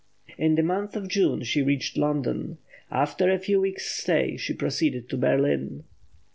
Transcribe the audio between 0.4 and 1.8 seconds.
the month of June she